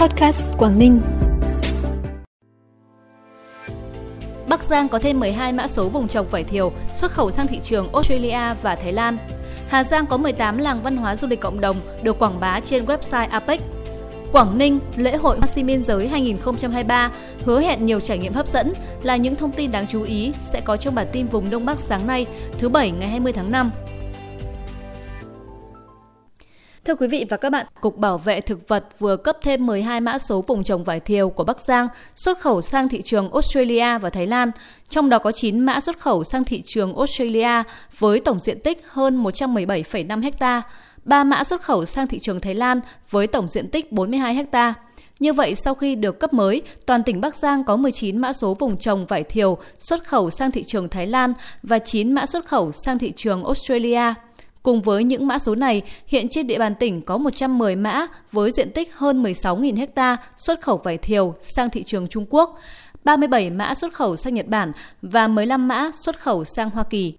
Podcast 0.00 0.42
Quảng 0.58 0.78
Ninh. 0.78 1.00
Bắc 4.48 4.64
Giang 4.64 4.88
có 4.88 4.98
thêm 4.98 5.20
12 5.20 5.52
mã 5.52 5.68
số 5.68 5.88
vùng 5.88 6.08
trồng 6.08 6.26
vải 6.30 6.44
thiều 6.44 6.72
xuất 6.94 7.12
khẩu 7.12 7.30
sang 7.30 7.46
thị 7.46 7.60
trường 7.64 7.92
Australia 7.92 8.54
và 8.62 8.76
Thái 8.76 8.92
Lan. 8.92 9.18
Hà 9.68 9.84
Giang 9.84 10.06
có 10.06 10.16
18 10.16 10.58
làng 10.58 10.82
văn 10.82 10.96
hóa 10.96 11.16
du 11.16 11.28
lịch 11.28 11.40
cộng 11.40 11.60
đồng 11.60 11.76
được 12.02 12.18
quảng 12.18 12.40
bá 12.40 12.60
trên 12.60 12.84
website 12.84 13.28
APEC. 13.30 13.60
Quảng 14.32 14.58
Ninh, 14.58 14.78
lễ 14.96 15.16
hội 15.16 15.38
Hoa 15.38 15.46
Xi 15.46 15.62
Biên 15.62 15.84
giới 15.84 16.08
2023 16.08 17.10
hứa 17.44 17.60
hẹn 17.60 17.86
nhiều 17.86 18.00
trải 18.00 18.18
nghiệm 18.18 18.32
hấp 18.32 18.48
dẫn 18.48 18.72
là 19.02 19.16
những 19.16 19.34
thông 19.34 19.52
tin 19.52 19.70
đáng 19.70 19.86
chú 19.86 20.02
ý 20.02 20.32
sẽ 20.42 20.60
có 20.60 20.76
trong 20.76 20.94
bản 20.94 21.06
tin 21.12 21.26
vùng 21.26 21.50
Đông 21.50 21.66
Bắc 21.66 21.78
sáng 21.78 22.06
nay, 22.06 22.26
thứ 22.58 22.68
Bảy 22.68 22.90
ngày 22.90 23.08
20 23.08 23.32
tháng 23.32 23.50
5. 23.50 23.70
Thưa 26.84 26.94
quý 26.94 27.08
vị 27.08 27.26
và 27.28 27.36
các 27.36 27.50
bạn, 27.50 27.66
Cục 27.80 27.96
Bảo 27.98 28.18
vệ 28.18 28.40
Thực 28.40 28.68
vật 28.68 28.84
vừa 28.98 29.16
cấp 29.16 29.36
thêm 29.42 29.66
12 29.66 30.00
mã 30.00 30.18
số 30.18 30.44
vùng 30.46 30.64
trồng 30.64 30.84
vải 30.84 31.00
thiều 31.00 31.30
của 31.30 31.44
Bắc 31.44 31.60
Giang 31.60 31.88
xuất 32.16 32.40
khẩu 32.40 32.62
sang 32.62 32.88
thị 32.88 33.02
trường 33.02 33.32
Australia 33.32 33.98
và 33.98 34.10
Thái 34.10 34.26
Lan, 34.26 34.50
trong 34.90 35.08
đó 35.08 35.18
có 35.18 35.32
9 35.32 35.60
mã 35.60 35.80
xuất 35.80 35.98
khẩu 35.98 36.24
sang 36.24 36.44
thị 36.44 36.62
trường 36.66 36.96
Australia 36.96 37.62
với 37.98 38.20
tổng 38.20 38.38
diện 38.38 38.60
tích 38.60 38.82
hơn 38.88 39.24
117,5 39.24 40.30
ha, 40.40 40.62
3 41.04 41.24
mã 41.24 41.44
xuất 41.44 41.62
khẩu 41.62 41.84
sang 41.84 42.06
thị 42.06 42.18
trường 42.18 42.40
Thái 42.40 42.54
Lan 42.54 42.80
với 43.10 43.26
tổng 43.26 43.48
diện 43.48 43.68
tích 43.68 43.92
42 43.92 44.46
ha. 44.52 44.74
Như 45.20 45.32
vậy, 45.32 45.54
sau 45.54 45.74
khi 45.74 45.94
được 45.94 46.20
cấp 46.20 46.32
mới, 46.32 46.62
toàn 46.86 47.02
tỉnh 47.02 47.20
Bắc 47.20 47.36
Giang 47.36 47.64
có 47.64 47.76
19 47.76 48.18
mã 48.18 48.32
số 48.32 48.54
vùng 48.54 48.76
trồng 48.76 49.06
vải 49.06 49.24
thiều 49.24 49.58
xuất 49.78 50.04
khẩu 50.04 50.30
sang 50.30 50.50
thị 50.50 50.64
trường 50.66 50.88
Thái 50.88 51.06
Lan 51.06 51.32
và 51.62 51.78
9 51.78 52.12
mã 52.12 52.26
xuất 52.26 52.46
khẩu 52.46 52.72
sang 52.72 52.98
thị 52.98 53.12
trường 53.16 53.44
Australia. 53.44 54.14
Cùng 54.62 54.82
với 54.82 55.04
những 55.04 55.26
mã 55.26 55.38
số 55.38 55.54
này, 55.54 55.82
hiện 56.06 56.28
trên 56.30 56.46
địa 56.46 56.58
bàn 56.58 56.74
tỉnh 56.74 57.02
có 57.02 57.18
110 57.18 57.76
mã 57.76 58.06
với 58.32 58.52
diện 58.52 58.70
tích 58.70 58.94
hơn 58.94 59.22
16.000 59.22 59.86
ha 59.96 60.16
xuất 60.36 60.60
khẩu 60.60 60.76
vải 60.76 60.98
thiều 60.98 61.34
sang 61.40 61.70
thị 61.70 61.82
trường 61.82 62.08
Trung 62.08 62.26
Quốc, 62.30 62.58
37 63.04 63.50
mã 63.50 63.74
xuất 63.74 63.92
khẩu 63.92 64.16
sang 64.16 64.34
Nhật 64.34 64.46
Bản 64.46 64.72
và 65.02 65.28
15 65.28 65.68
mã 65.68 65.90
xuất 66.04 66.20
khẩu 66.20 66.44
sang 66.44 66.70
Hoa 66.70 66.84
Kỳ. 66.90 67.14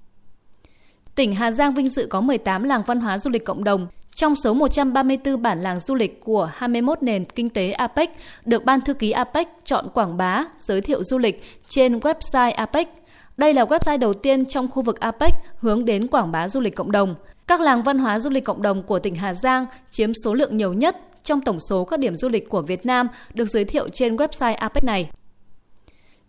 Tỉnh 1.15 1.35
Hà 1.35 1.51
Giang 1.51 1.73
vinh 1.73 1.89
dự 1.89 2.07
có 2.09 2.21
18 2.21 2.63
làng 2.63 2.83
văn 2.87 2.99
hóa 2.99 3.17
du 3.17 3.29
lịch 3.29 3.45
cộng 3.45 3.63
đồng, 3.63 3.87
trong 4.15 4.35
số 4.35 4.53
134 4.53 5.41
bản 5.41 5.61
làng 5.63 5.79
du 5.79 5.95
lịch 5.95 6.21
của 6.21 6.49
21 6.53 7.03
nền 7.03 7.25
kinh 7.25 7.49
tế 7.49 7.71
APEC 7.71 8.09
được 8.45 8.65
Ban 8.65 8.81
Thư 8.81 8.93
ký 8.93 9.11
APEC 9.11 9.47
chọn 9.65 9.89
quảng 9.93 10.17
bá, 10.17 10.43
giới 10.59 10.81
thiệu 10.81 11.03
du 11.03 11.17
lịch 11.17 11.43
trên 11.69 11.99
website 11.99 12.53
APEC. 12.55 13.00
Đây 13.37 13.53
là 13.53 13.65
website 13.65 13.99
đầu 13.99 14.13
tiên 14.13 14.45
trong 14.45 14.67
khu 14.67 14.81
vực 14.81 14.99
APEC 14.99 15.33
hướng 15.55 15.85
đến 15.85 16.07
quảng 16.07 16.31
bá 16.31 16.49
du 16.49 16.59
lịch 16.59 16.75
cộng 16.75 16.91
đồng– 16.91 17.15
các 17.51 17.61
làng 17.61 17.83
văn 17.83 17.97
hóa 17.97 18.19
du 18.19 18.29
lịch 18.29 18.45
cộng 18.45 18.61
đồng 18.61 18.83
của 18.83 18.99
tỉnh 18.99 19.15
Hà 19.15 19.33
Giang 19.33 19.65
chiếm 19.89 20.11
số 20.23 20.33
lượng 20.33 20.57
nhiều 20.57 20.73
nhất 20.73 20.97
trong 21.23 21.41
tổng 21.41 21.59
số 21.69 21.85
các 21.85 21.99
điểm 21.99 22.15
du 22.15 22.29
lịch 22.29 22.49
của 22.49 22.61
Việt 22.61 22.85
Nam 22.85 23.07
được 23.33 23.49
giới 23.49 23.65
thiệu 23.65 23.89
trên 23.89 24.15
website 24.15 24.55
APEC 24.55 24.83
này. 24.83 25.09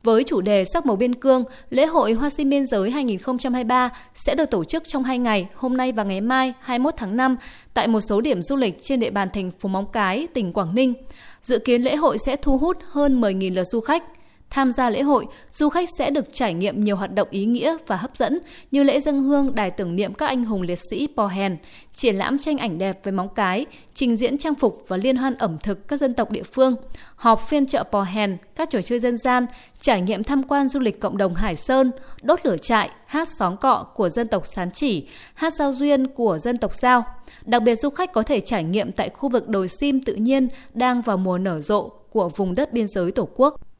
Với 0.02 0.24
chủ 0.24 0.40
đề 0.40 0.64
Sắc 0.72 0.86
màu 0.86 0.96
biên 0.96 1.14
cương, 1.14 1.44
lễ 1.70 1.86
hội 1.86 2.12
Hoa 2.12 2.30
sim 2.30 2.50
biên 2.50 2.66
giới 2.66 2.90
2023 2.90 3.90
sẽ 4.14 4.34
được 4.34 4.50
tổ 4.50 4.64
chức 4.64 4.88
trong 4.88 5.04
hai 5.04 5.18
ngày, 5.18 5.48
hôm 5.54 5.76
nay 5.76 5.92
và 5.92 6.04
ngày 6.04 6.20
mai 6.20 6.52
21 6.60 6.94
tháng 6.96 7.16
5 7.16 7.36
tại 7.74 7.88
một 7.88 8.00
số 8.00 8.20
điểm 8.20 8.42
du 8.42 8.56
lịch 8.56 8.82
trên 8.82 9.00
địa 9.00 9.10
bàn 9.10 9.28
thành 9.32 9.50
phố 9.50 9.68
Móng 9.68 9.86
Cái, 9.92 10.26
tỉnh 10.34 10.52
Quảng 10.52 10.74
Ninh. 10.74 10.94
Dự 11.42 11.58
kiến 11.58 11.82
lễ 11.82 11.96
hội 11.96 12.18
sẽ 12.18 12.36
thu 12.36 12.58
hút 12.58 12.76
hơn 12.86 13.20
10.000 13.20 13.54
lượt 13.54 13.64
du 13.64 13.80
khách. 13.80 14.04
Tham 14.52 14.72
gia 14.72 14.90
lễ 14.90 15.02
hội, 15.02 15.26
du 15.50 15.68
khách 15.68 15.88
sẽ 15.98 16.10
được 16.10 16.24
trải 16.32 16.54
nghiệm 16.54 16.84
nhiều 16.84 16.96
hoạt 16.96 17.14
động 17.14 17.28
ý 17.30 17.44
nghĩa 17.44 17.76
và 17.86 17.96
hấp 17.96 18.16
dẫn 18.16 18.38
như 18.70 18.82
lễ 18.82 19.00
dân 19.00 19.22
hương 19.22 19.54
đài 19.54 19.70
tưởng 19.70 19.96
niệm 19.96 20.14
các 20.14 20.26
anh 20.26 20.44
hùng 20.44 20.62
liệt 20.62 20.78
sĩ 20.90 21.08
Pò 21.16 21.26
Hèn, 21.26 21.56
triển 21.94 22.16
lãm 22.16 22.38
tranh 22.38 22.58
ảnh 22.58 22.78
đẹp 22.78 23.00
với 23.04 23.12
móng 23.12 23.28
cái, 23.34 23.66
trình 23.94 24.16
diễn 24.16 24.38
trang 24.38 24.54
phục 24.54 24.84
và 24.88 24.96
liên 24.96 25.16
hoan 25.16 25.34
ẩm 25.34 25.58
thực 25.58 25.88
các 25.88 26.00
dân 26.00 26.14
tộc 26.14 26.30
địa 26.30 26.42
phương, 26.42 26.76
họp 27.16 27.48
phiên 27.48 27.66
chợ 27.66 27.82
Pò 27.82 28.02
Hèn, 28.02 28.36
các 28.56 28.70
trò 28.70 28.82
chơi 28.82 29.00
dân 29.00 29.18
gian, 29.18 29.46
trải 29.80 30.00
nghiệm 30.00 30.24
tham 30.24 30.42
quan 30.42 30.68
du 30.68 30.80
lịch 30.80 31.00
cộng 31.00 31.16
đồng 31.16 31.34
Hải 31.34 31.56
Sơn, 31.56 31.90
đốt 32.22 32.40
lửa 32.46 32.56
trại, 32.56 32.90
hát 33.06 33.28
xóm 33.38 33.56
cọ 33.56 33.86
của 33.94 34.08
dân 34.08 34.28
tộc 34.28 34.46
Sán 34.46 34.70
Chỉ, 34.70 35.08
hát 35.34 35.52
giao 35.52 35.72
duyên 35.72 36.06
của 36.06 36.38
dân 36.38 36.56
tộc 36.56 36.74
Giao. 36.74 37.04
Đặc 37.44 37.62
biệt 37.62 37.74
du 37.74 37.90
khách 37.90 38.12
có 38.12 38.22
thể 38.22 38.40
trải 38.40 38.64
nghiệm 38.64 38.92
tại 38.92 39.08
khu 39.08 39.28
vực 39.28 39.48
đồi 39.48 39.68
sim 39.68 40.02
tự 40.02 40.14
nhiên 40.14 40.48
đang 40.74 41.02
vào 41.02 41.16
mùa 41.16 41.38
nở 41.38 41.60
rộ 41.60 41.88
của 42.10 42.28
vùng 42.28 42.54
đất 42.54 42.72
biên 42.72 42.88
giới 42.88 43.12
Tổ 43.12 43.28
quốc. 43.36 43.71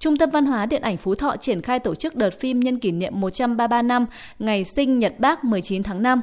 Trung 0.00 0.16
tâm 0.16 0.30
Văn 0.30 0.46
hóa 0.46 0.66
Điện 0.66 0.82
ảnh 0.82 0.96
Phú 0.96 1.14
Thọ 1.14 1.36
triển 1.36 1.62
khai 1.62 1.78
tổ 1.78 1.94
chức 1.94 2.14
đợt 2.14 2.40
phim 2.40 2.60
nhân 2.60 2.78
kỷ 2.78 2.90
niệm 2.90 3.20
133 3.20 3.82
năm 3.82 4.06
ngày 4.38 4.64
sinh 4.64 4.98
Nhật 4.98 5.14
Bác 5.18 5.44
19 5.44 5.82
tháng 5.82 6.02
5. 6.02 6.20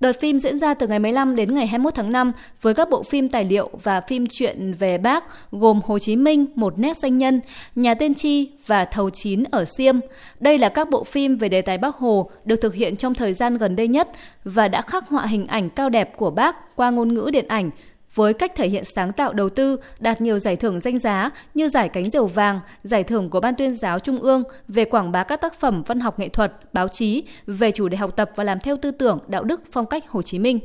Đợt 0.00 0.20
phim 0.20 0.38
diễn 0.38 0.58
ra 0.58 0.74
từ 0.74 0.86
ngày 0.86 0.98
15 0.98 1.36
đến 1.36 1.54
ngày 1.54 1.66
21 1.66 1.94
tháng 1.94 2.12
5 2.12 2.32
với 2.62 2.74
các 2.74 2.90
bộ 2.90 3.02
phim 3.02 3.28
tài 3.28 3.44
liệu 3.44 3.70
và 3.82 4.00
phim 4.00 4.26
truyện 4.26 4.74
về 4.78 4.98
bác 4.98 5.24
gồm 5.50 5.80
Hồ 5.84 5.98
Chí 5.98 6.16
Minh, 6.16 6.46
Một 6.54 6.78
nét 6.78 6.96
danh 6.96 7.18
nhân, 7.18 7.40
Nhà 7.74 7.94
tiên 7.94 8.14
tri 8.14 8.50
và 8.66 8.84
Thầu 8.84 9.10
chín 9.10 9.44
ở 9.50 9.64
Siêm. 9.64 9.98
Đây 10.40 10.58
là 10.58 10.68
các 10.68 10.90
bộ 10.90 11.04
phim 11.04 11.36
về 11.36 11.48
đề 11.48 11.62
tài 11.62 11.78
Bác 11.78 11.96
Hồ 11.96 12.30
được 12.44 12.56
thực 12.56 12.74
hiện 12.74 12.96
trong 12.96 13.14
thời 13.14 13.32
gian 13.32 13.56
gần 13.56 13.76
đây 13.76 13.88
nhất 13.88 14.08
và 14.44 14.68
đã 14.68 14.82
khắc 14.82 15.08
họa 15.08 15.26
hình 15.26 15.46
ảnh 15.46 15.70
cao 15.70 15.88
đẹp 15.88 16.16
của 16.16 16.30
bác 16.30 16.76
qua 16.76 16.90
ngôn 16.90 17.14
ngữ 17.14 17.30
điện 17.32 17.48
ảnh, 17.48 17.70
với 18.14 18.34
cách 18.34 18.52
thể 18.56 18.68
hiện 18.68 18.84
sáng 18.84 19.12
tạo 19.12 19.32
đầu 19.32 19.48
tư 19.48 19.76
đạt 19.98 20.20
nhiều 20.20 20.38
giải 20.38 20.56
thưởng 20.56 20.80
danh 20.80 20.98
giá 20.98 21.30
như 21.54 21.68
giải 21.68 21.88
cánh 21.88 22.10
diều 22.10 22.26
vàng, 22.26 22.60
giải 22.82 23.04
thưởng 23.04 23.30
của 23.30 23.40
Ban 23.40 23.54
tuyên 23.54 23.74
giáo 23.74 23.98
Trung 23.98 24.20
ương 24.20 24.42
về 24.68 24.84
quảng 24.84 25.12
bá 25.12 25.24
các 25.24 25.40
tác 25.40 25.60
phẩm 25.60 25.82
văn 25.86 26.00
học 26.00 26.18
nghệ 26.18 26.28
thuật, 26.28 26.52
báo 26.72 26.88
chí 26.88 27.24
về 27.46 27.70
chủ 27.70 27.88
đề 27.88 27.96
học 27.96 28.16
tập 28.16 28.30
và 28.36 28.44
làm 28.44 28.60
theo 28.60 28.76
tư 28.76 28.90
tưởng, 28.90 29.18
đạo 29.28 29.44
đức, 29.44 29.60
phong 29.72 29.86
cách 29.86 30.10
Hồ 30.10 30.22
Chí 30.22 30.38
Minh. 30.38 30.58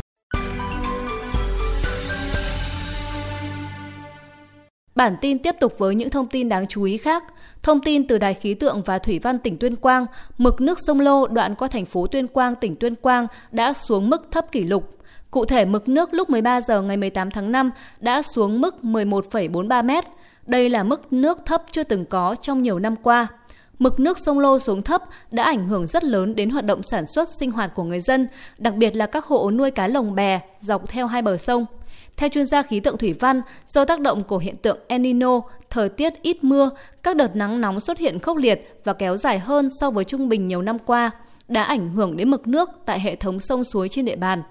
Bản 4.96 5.16
tin 5.22 5.40
tiếp 5.40 5.56
tục 5.60 5.78
với 5.78 5.96
những 5.96 6.10
thông 6.10 6.28
tin 6.28 6.50
đáng 6.50 6.68
chú 6.68 6.84
ý 6.84 6.98
khác. 6.98 7.24
Thông 7.64 7.80
tin 7.80 8.08
từ 8.08 8.18
Đài 8.18 8.34
khí 8.34 8.54
tượng 8.54 8.82
và 8.86 8.98
Thủy 8.98 9.20
văn 9.20 9.40
tỉnh 9.40 9.58
Tuyên 9.58 9.76
Quang, 9.76 10.06
mực 10.38 10.62
nước 10.62 10.78
sông 10.88 11.00
Lô 11.00 11.28
đoạn 11.28 11.56
qua 11.56 11.68
thành 11.68 11.86
phố 11.86 12.08
Tuyên 12.08 12.28
Quang, 12.28 12.56
tỉnh 12.56 12.76
Tuyên 12.76 12.96
Quang 12.96 13.28
đã 13.52 13.74
xuống 13.74 14.10
mức 14.10 14.28
thấp 14.32 14.52
kỷ 14.52 14.64
lục. 14.64 14.98
Cụ 15.34 15.46
thể, 15.46 15.66
mực 15.66 15.90
nước 15.90 16.14
lúc 16.14 16.30
13 16.30 16.62
giờ 16.62 16.82
ngày 16.82 16.98
18 16.98 17.32
tháng 17.32 17.52
5 17.52 17.72
đã 18.00 18.22
xuống 18.22 18.62
mức 18.62 18.76
11,43 18.82 19.86
mét. 19.86 20.04
Đây 20.46 20.70
là 20.70 20.84
mức 20.84 21.14
nước 21.14 21.38
thấp 21.46 21.64
chưa 21.72 21.84
từng 21.84 22.06
có 22.06 22.36
trong 22.42 22.62
nhiều 22.62 22.80
năm 22.80 22.96
qua. 22.96 23.28
Mực 23.80 24.00
nước 24.00 24.18
sông 24.26 24.40
Lô 24.40 24.60
xuống 24.60 24.82
thấp 24.82 25.02
đã 25.32 25.44
ảnh 25.44 25.66
hưởng 25.66 25.88
rất 25.88 26.04
lớn 26.04 26.36
đến 26.36 26.50
hoạt 26.50 26.66
động 26.66 26.84
sản 26.84 27.06
xuất 27.06 27.30
sinh 27.40 27.52
hoạt 27.52 27.72
của 27.76 27.84
người 27.84 28.02
dân, 28.02 28.28
đặc 28.58 28.76
biệt 28.76 28.96
là 28.96 29.06
các 29.06 29.26
hộ 29.26 29.52
nuôi 29.52 29.72
cá 29.72 29.88
lồng 29.88 30.16
bè 30.16 30.40
dọc 30.60 30.90
theo 30.90 31.08
hai 31.08 31.22
bờ 31.22 31.38
sông. 31.38 31.66
Theo 32.18 32.30
chuyên 32.30 32.46
gia 32.46 32.62
khí 32.62 32.80
tượng 32.80 32.98
thủy 32.98 33.14
văn, 33.20 33.42
do 33.68 33.86
tác 33.86 34.00
động 34.00 34.24
của 34.24 34.38
hiện 34.38 34.56
tượng 34.58 34.78
El 34.88 35.02
Nino, 35.02 35.42
thời 35.70 35.90
tiết 35.90 36.14
ít 36.22 36.44
mưa, 36.44 36.70
các 37.04 37.16
đợt 37.16 37.36
nắng 37.36 37.62
nóng 37.62 37.80
xuất 37.80 37.98
hiện 37.98 38.20
khốc 38.20 38.38
liệt 38.38 38.80
và 38.84 38.94
kéo 38.94 39.18
dài 39.18 39.40
hơn 39.40 39.70
so 39.80 39.92
với 39.92 40.04
trung 40.04 40.30
bình 40.30 40.48
nhiều 40.48 40.62
năm 40.62 40.80
qua, 40.80 41.12
đã 41.48 41.64
ảnh 41.64 41.90
hưởng 41.90 42.18
đến 42.18 42.32
mực 42.32 42.48
nước 42.48 42.70
tại 42.86 43.00
hệ 43.00 43.16
thống 43.16 43.40
sông 43.40 43.64
suối 43.64 43.90
trên 43.90 44.06
địa 44.06 44.16
bàn. 44.16 44.44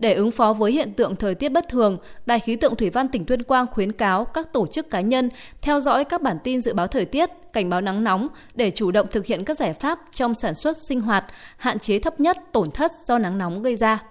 Để 0.00 0.14
ứng 0.14 0.30
phó 0.30 0.52
với 0.52 0.72
hiện 0.72 0.92
tượng 0.92 1.16
thời 1.16 1.34
tiết 1.34 1.48
bất 1.48 1.68
thường, 1.68 1.98
Đài 2.26 2.40
khí 2.40 2.56
tượng 2.56 2.76
thủy 2.76 2.90
văn 2.90 3.08
tỉnh 3.08 3.24
Tuyên 3.24 3.42
Quang 3.42 3.66
khuyến 3.66 3.92
cáo 3.92 4.24
các 4.24 4.52
tổ 4.52 4.66
chức 4.66 4.90
cá 4.90 5.00
nhân 5.00 5.28
theo 5.62 5.80
dõi 5.80 6.04
các 6.04 6.22
bản 6.22 6.38
tin 6.44 6.60
dự 6.60 6.74
báo 6.74 6.86
thời 6.86 7.04
tiết, 7.04 7.30
cảnh 7.52 7.70
báo 7.70 7.80
nắng 7.80 8.04
nóng 8.04 8.28
để 8.54 8.70
chủ 8.70 8.90
động 8.90 9.06
thực 9.10 9.26
hiện 9.26 9.44
các 9.44 9.58
giải 9.58 9.72
pháp 9.72 9.98
trong 10.12 10.34
sản 10.34 10.54
xuất 10.54 10.76
sinh 10.88 11.00
hoạt, 11.00 11.24
hạn 11.56 11.78
chế 11.78 11.98
thấp 11.98 12.20
nhất 12.20 12.36
tổn 12.52 12.70
thất 12.70 12.92
do 13.06 13.18
nắng 13.18 13.38
nóng 13.38 13.62
gây 13.62 13.76
ra. 13.76 14.09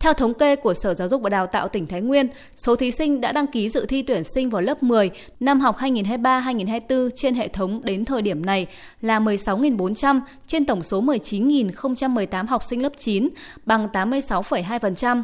Theo 0.00 0.12
thống 0.12 0.34
kê 0.34 0.56
của 0.56 0.74
Sở 0.74 0.94
Giáo 0.94 1.08
dục 1.08 1.22
và 1.22 1.30
Đào 1.30 1.46
tạo 1.46 1.68
tỉnh 1.68 1.86
Thái 1.86 2.00
Nguyên, 2.00 2.28
số 2.56 2.76
thí 2.76 2.90
sinh 2.90 3.20
đã 3.20 3.32
đăng 3.32 3.46
ký 3.46 3.68
dự 3.68 3.86
thi 3.86 4.02
tuyển 4.02 4.24
sinh 4.24 4.50
vào 4.50 4.62
lớp 4.62 4.82
10 4.82 5.10
năm 5.40 5.60
học 5.60 5.76
2023-2024 5.78 7.10
trên 7.16 7.34
hệ 7.34 7.48
thống 7.48 7.80
đến 7.84 8.04
thời 8.04 8.22
điểm 8.22 8.46
này 8.46 8.66
là 9.00 9.20
16.400 9.20 10.20
trên 10.46 10.64
tổng 10.66 10.82
số 10.82 11.02
19.018 11.02 12.46
học 12.46 12.62
sinh 12.62 12.82
lớp 12.82 12.92
9, 12.98 13.28
bằng 13.66 13.88
86,2%. 13.92 15.22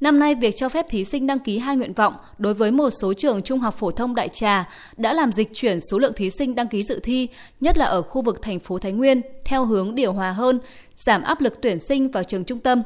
Năm 0.00 0.18
nay, 0.18 0.34
việc 0.34 0.54
cho 0.56 0.68
phép 0.68 0.86
thí 0.88 1.04
sinh 1.04 1.26
đăng 1.26 1.38
ký 1.38 1.58
hai 1.58 1.76
nguyện 1.76 1.92
vọng 1.92 2.14
đối 2.38 2.54
với 2.54 2.70
một 2.70 2.90
số 2.90 3.12
trường 3.12 3.42
trung 3.42 3.60
học 3.60 3.78
phổ 3.78 3.90
thông 3.90 4.14
Đại 4.14 4.28
Trà 4.28 4.68
đã 4.96 5.12
làm 5.12 5.32
dịch 5.32 5.48
chuyển 5.54 5.78
số 5.90 5.98
lượng 5.98 6.12
thí 6.12 6.30
sinh 6.30 6.54
đăng 6.54 6.68
ký 6.68 6.82
dự 6.82 7.00
thi, 7.02 7.28
nhất 7.60 7.78
là 7.78 7.86
ở 7.86 8.02
khu 8.02 8.22
vực 8.22 8.42
thành 8.42 8.58
phố 8.58 8.78
Thái 8.78 8.92
Nguyên, 8.92 9.20
theo 9.44 9.64
hướng 9.64 9.94
điều 9.94 10.12
hòa 10.12 10.32
hơn, 10.32 10.60
giảm 10.96 11.22
áp 11.22 11.40
lực 11.40 11.54
tuyển 11.62 11.80
sinh 11.80 12.10
vào 12.10 12.22
trường 12.22 12.44
trung 12.44 12.60
tâm. 12.60 12.82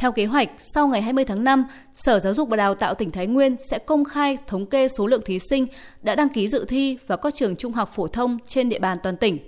Theo 0.00 0.12
kế 0.12 0.24
hoạch, 0.24 0.48
sau 0.58 0.88
ngày 0.88 1.02
20 1.02 1.24
tháng 1.24 1.44
5, 1.44 1.64
Sở 1.94 2.20
Giáo 2.20 2.34
dục 2.34 2.48
và 2.48 2.56
Đào 2.56 2.74
tạo 2.74 2.94
tỉnh 2.94 3.10
Thái 3.10 3.26
Nguyên 3.26 3.56
sẽ 3.70 3.78
công 3.78 4.04
khai 4.04 4.38
thống 4.46 4.66
kê 4.66 4.88
số 4.88 5.06
lượng 5.06 5.22
thí 5.24 5.38
sinh 5.50 5.66
đã 6.02 6.14
đăng 6.14 6.28
ký 6.28 6.48
dự 6.48 6.64
thi 6.68 6.98
vào 7.06 7.18
các 7.18 7.34
trường 7.34 7.56
trung 7.56 7.72
học 7.72 7.90
phổ 7.94 8.06
thông 8.06 8.38
trên 8.46 8.68
địa 8.68 8.78
bàn 8.78 8.98
toàn 9.02 9.16
tỉnh. 9.16 9.38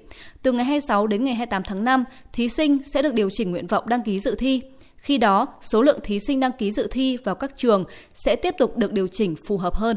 Từ 0.43 0.53
ngày 0.53 0.65
26 0.65 1.07
đến 1.07 1.25
ngày 1.25 1.35
28 1.35 1.63
tháng 1.63 1.85
5, 1.85 2.05
thí 2.33 2.49
sinh 2.49 2.79
sẽ 2.95 3.03
được 3.03 3.15
điều 3.15 3.31
chỉnh 3.31 3.51
nguyện 3.51 3.67
vọng 3.67 3.89
đăng 3.89 4.03
ký 4.03 4.21
dự 4.21 4.35
thi. 4.35 4.61
Khi 4.97 5.19
đó, 5.19 5.47
số 5.61 5.83
lượng 5.83 5.99
thí 6.03 6.19
sinh 6.21 6.41
đăng 6.41 6.53
ký 6.53 6.73
dự 6.73 6.89
thi 6.91 7.17
vào 7.17 7.35
các 7.35 7.57
trường 7.57 7.85
sẽ 8.15 8.37
tiếp 8.37 8.55
tục 8.59 8.77
được 8.77 8.93
điều 8.93 9.09
chỉnh 9.09 9.35
phù 9.47 9.57
hợp 9.57 9.75
hơn. 9.75 9.97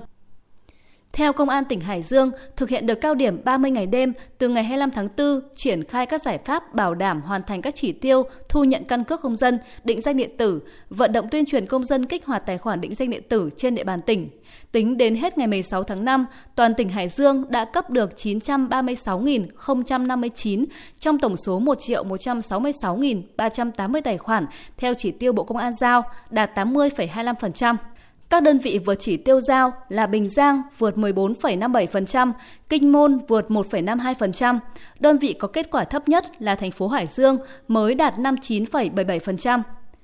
Theo 1.15 1.33
Công 1.33 1.49
an 1.49 1.65
tỉnh 1.65 1.79
Hải 1.79 2.03
Dương, 2.03 2.31
thực 2.55 2.69
hiện 2.69 2.87
đợt 2.87 2.95
cao 2.95 3.15
điểm 3.15 3.43
30 3.43 3.71
ngày 3.71 3.87
đêm 3.87 4.13
từ 4.37 4.49
ngày 4.49 4.63
25 4.63 4.91
tháng 4.91 5.07
4, 5.17 5.41
triển 5.55 5.83
khai 5.83 6.05
các 6.05 6.21
giải 6.21 6.37
pháp 6.37 6.73
bảo 6.73 6.95
đảm 6.95 7.21
hoàn 7.21 7.43
thành 7.43 7.61
các 7.61 7.75
chỉ 7.75 7.91
tiêu 7.91 8.23
thu 8.49 8.63
nhận 8.63 8.83
căn 8.83 9.03
cước 9.03 9.21
công 9.21 9.35
dân, 9.35 9.59
định 9.83 10.01
danh 10.01 10.17
điện 10.17 10.37
tử, 10.37 10.61
vận 10.89 11.11
động 11.11 11.27
tuyên 11.31 11.45
truyền 11.45 11.65
công 11.65 11.83
dân 11.83 12.05
kích 12.05 12.25
hoạt 12.25 12.45
tài 12.45 12.57
khoản 12.57 12.81
định 12.81 12.95
danh 12.95 13.09
điện 13.09 13.23
tử 13.29 13.49
trên 13.57 13.75
địa 13.75 13.83
bàn 13.83 14.01
tỉnh. 14.01 14.29
Tính 14.71 14.97
đến 14.97 15.15
hết 15.15 15.37
ngày 15.37 15.47
16 15.47 15.83
tháng 15.83 16.05
5, 16.05 16.25
toàn 16.55 16.73
tỉnh 16.73 16.89
Hải 16.89 17.09
Dương 17.09 17.45
đã 17.49 17.65
cấp 17.65 17.89
được 17.89 18.11
936.059 18.15 20.65
trong 20.99 21.19
tổng 21.19 21.37
số 21.37 21.59
1.166.380 21.59 24.01
tài 24.01 24.17
khoản 24.17 24.45
theo 24.77 24.93
chỉ 24.97 25.11
tiêu 25.11 25.33
Bộ 25.33 25.43
Công 25.43 25.57
an 25.57 25.75
giao, 25.75 26.03
đạt 26.29 26.57
80,25%. 26.57 27.75
Các 28.29 28.43
đơn 28.43 28.59
vị 28.59 28.79
vượt 28.85 28.95
chỉ 28.99 29.17
tiêu 29.17 29.39
giao 29.39 29.73
là 29.89 30.07
Bình 30.07 30.29
Giang 30.29 30.61
vượt 30.77 30.97
14,57%, 30.97 32.31
Kinh 32.69 32.91
Môn 32.91 33.17
vượt 33.27 33.45
1,52%. 33.49 34.59
Đơn 34.99 35.17
vị 35.17 35.33
có 35.33 35.47
kết 35.47 35.71
quả 35.71 35.83
thấp 35.83 36.09
nhất 36.09 36.41
là 36.41 36.55
thành 36.55 36.71
phố 36.71 36.87
Hải 36.87 37.07
Dương 37.07 37.37
mới 37.67 37.95
đạt 37.95 38.17
59,77%. 38.17 39.61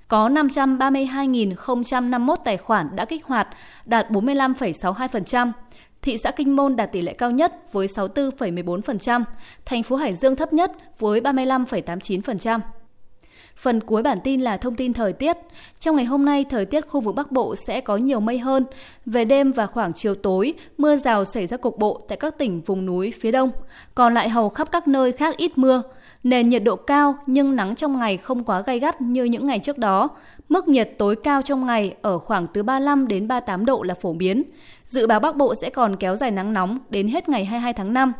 Có 0.08 0.30
532.051 0.30 2.36
tài 2.46 2.58
khoản 2.58 2.96
đã 2.96 3.06
kích 3.06 3.26
hoạt, 3.26 3.48
đạt 3.86 4.10
45,62%. 4.10 5.52
Thị 6.02 6.18
xã 6.18 6.32
Kinh 6.32 6.56
Môn 6.56 6.76
đạt 6.76 6.92
tỷ 6.92 7.02
lệ 7.02 7.14
cao 7.14 7.32
nhất 7.32 7.54
với 7.72 7.88
64,14%, 7.88 9.24
thành 9.66 9.84
phố 9.84 9.96
Hải 9.96 10.16
Dương 10.16 10.36
thấp 10.36 10.54
nhất 10.54 10.72
với 11.00 11.22
35,89%. 11.22 12.60
Phần 13.62 13.82
cuối 13.82 14.04
bản 14.04 14.18
tin 14.24 14.42
là 14.42 14.58
thông 14.58 14.76
tin 14.76 14.94
thời 14.94 15.14
tiết. 15.14 15.38
Trong 15.80 15.96
ngày 15.96 16.06
hôm 16.06 16.26
nay, 16.26 16.46
thời 16.50 16.66
tiết 16.66 16.88
khu 16.88 17.02
vực 17.02 17.16
Bắc 17.16 17.32
Bộ 17.32 17.56
sẽ 17.56 17.82
có 17.82 17.98
nhiều 17.98 18.20
mây 18.20 18.40
hơn. 18.40 18.66
Về 19.06 19.26
đêm 19.26 19.52
và 19.52 19.66
khoảng 19.66 19.94
chiều 19.94 20.16
tối, 20.16 20.54
mưa 20.78 20.96
rào 20.96 21.26
xảy 21.26 21.48
ra 21.48 21.58
cục 21.58 21.78
bộ 21.78 22.02
tại 22.08 22.18
các 22.18 22.38
tỉnh 22.38 22.62
vùng 22.62 22.86
núi 22.86 23.14
phía 23.22 23.32
đông. 23.32 23.52
Còn 23.96 24.14
lại 24.14 24.30
hầu 24.30 24.50
khắp 24.50 24.72
các 24.72 24.88
nơi 24.88 25.12
khác 25.12 25.38
ít 25.38 25.58
mưa. 25.58 25.82
Nền 26.24 26.50
nhiệt 26.50 26.64
độ 26.64 26.76
cao 26.76 27.16
nhưng 27.26 27.56
nắng 27.56 27.76
trong 27.76 28.00
ngày 28.00 28.18
không 28.18 28.44
quá 28.44 28.62
gay 28.62 28.80
gắt 28.80 29.02
như 29.02 29.24
những 29.24 29.48
ngày 29.48 29.60
trước 29.60 29.78
đó. 29.78 30.10
Mức 30.50 30.68
nhiệt 30.68 30.92
tối 30.98 31.16
cao 31.16 31.42
trong 31.42 31.66
ngày 31.66 31.96
ở 32.02 32.20
khoảng 32.20 32.48
từ 32.48 32.64
35 32.64 33.08
đến 33.08 33.28
38 33.28 33.66
độ 33.66 33.84
là 33.84 33.94
phổ 34.02 34.14
biến. 34.14 34.44
Dự 34.86 35.08
báo 35.08 35.20
Bắc 35.20 35.36
Bộ 35.36 35.56
sẽ 35.56 35.70
còn 35.70 35.96
kéo 35.96 36.16
dài 36.16 36.32
nắng 36.32 36.54
nóng 36.54 36.80
đến 36.90 37.08
hết 37.08 37.30
ngày 37.30 37.46
22 37.46 37.74
tháng 37.74 37.94
5. 37.94 38.14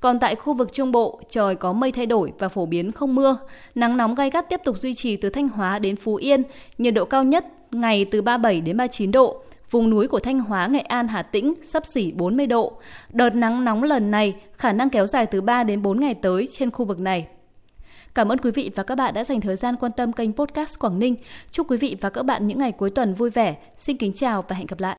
Còn 0.00 0.18
tại 0.18 0.34
khu 0.34 0.54
vực 0.54 0.72
Trung 0.72 0.92
Bộ, 0.92 1.20
trời 1.30 1.54
có 1.54 1.72
mây 1.72 1.92
thay 1.92 2.06
đổi 2.06 2.32
và 2.38 2.48
phổ 2.48 2.66
biến 2.66 2.92
không 2.92 3.14
mưa. 3.14 3.36
Nắng 3.74 3.96
nóng 3.96 4.14
gay 4.14 4.30
gắt 4.30 4.48
tiếp 4.48 4.60
tục 4.64 4.78
duy 4.78 4.94
trì 4.94 5.16
từ 5.16 5.30
Thanh 5.30 5.48
Hóa 5.48 5.78
đến 5.78 5.96
Phú 5.96 6.14
Yên, 6.14 6.42
nhiệt 6.78 6.94
độ 6.94 7.04
cao 7.04 7.24
nhất 7.24 7.46
ngày 7.70 8.04
từ 8.04 8.22
37 8.22 8.60
đến 8.60 8.76
39 8.76 9.10
độ. 9.10 9.42
Vùng 9.70 9.90
núi 9.90 10.08
của 10.08 10.20
Thanh 10.20 10.40
Hóa, 10.40 10.66
Nghệ 10.66 10.80
An, 10.80 11.08
Hà 11.08 11.22
Tĩnh 11.22 11.54
sắp 11.64 11.86
xỉ 11.86 12.12
40 12.12 12.46
độ. 12.46 12.72
Đợt 13.12 13.34
nắng 13.34 13.64
nóng 13.64 13.82
lần 13.82 14.10
này 14.10 14.34
khả 14.52 14.72
năng 14.72 14.90
kéo 14.90 15.06
dài 15.06 15.26
từ 15.26 15.40
3 15.40 15.64
đến 15.64 15.82
4 15.82 16.00
ngày 16.00 16.14
tới 16.14 16.48
trên 16.52 16.70
khu 16.70 16.84
vực 16.84 17.00
này. 17.00 17.26
Cảm 18.18 18.32
ơn 18.32 18.38
quý 18.38 18.50
vị 18.50 18.70
và 18.74 18.82
các 18.82 18.94
bạn 18.94 19.14
đã 19.14 19.24
dành 19.24 19.40
thời 19.40 19.56
gian 19.56 19.76
quan 19.76 19.92
tâm 19.92 20.12
kênh 20.12 20.32
podcast 20.32 20.78
Quảng 20.78 20.98
Ninh. 20.98 21.16
Chúc 21.50 21.70
quý 21.70 21.76
vị 21.76 21.96
và 22.00 22.10
các 22.10 22.22
bạn 22.22 22.46
những 22.46 22.58
ngày 22.58 22.72
cuối 22.72 22.90
tuần 22.90 23.14
vui 23.14 23.30
vẻ. 23.30 23.56
Xin 23.78 23.96
kính 23.96 24.12
chào 24.12 24.44
và 24.48 24.56
hẹn 24.56 24.66
gặp 24.66 24.80
lại. 24.80 24.86